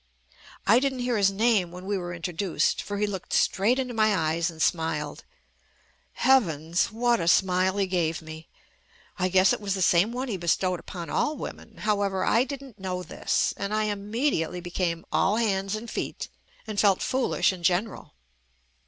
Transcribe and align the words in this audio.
I 0.65 0.79
didn't 0.79 0.97
hear 1.05 1.15
his 1.15 1.29
name 1.29 1.69
when 1.69 1.85
we 1.85 1.95
were 1.95 2.11
introduced, 2.11 2.81
for 2.81 2.97
he 2.97 3.05
looked 3.05 3.33
straight 3.33 3.77
into 3.77 3.93
my 3.93 4.15
eyes 4.17 4.49
and 4.49 4.59
smiled. 4.59 5.25
Heavens! 6.13 6.87
What 6.91 7.19
a 7.19 7.27
smile 7.27 7.77
he 7.77 7.85
gave 7.85 8.19
me. 8.19 8.49
I 9.19 9.29
guess 9.29 9.53
it 9.53 9.61
was 9.61 9.75
the 9.75 9.81
same 9.83 10.11
one 10.11 10.27
he 10.27 10.37
bestowed 10.37 10.79
upon 10.79 11.11
all 11.11 11.37
women. 11.37 11.77
However, 11.77 12.25
I 12.25 12.45
didn't 12.45 12.79
know 12.79 13.03
this, 13.03 13.49
JUST 13.49 13.59
ME 13.59 13.65
and 13.65 13.73
I 13.75 13.83
immediately 13.83 14.59
became 14.59 15.05
all 15.11 15.37
hands 15.37 15.75
and 15.75 15.87
feet 15.87 16.29
and 16.65 16.79
felt 16.79 17.03
foolish 17.03 17.53
in 17.53 17.61
general. 17.61 18.15